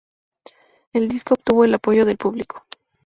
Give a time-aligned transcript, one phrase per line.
[0.93, 2.63] El disco obtuvo el apoyo del público.